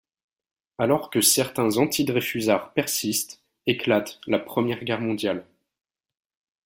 Alors 0.79 1.11
que 1.11 1.21
certains 1.21 1.77
antidreyfusards 1.77 2.73
persistent, 2.73 3.39
éclate 3.67 4.19
la 4.25 4.39
Première 4.39 4.83
Guerre 4.83 4.99
mondiale. 5.01 5.45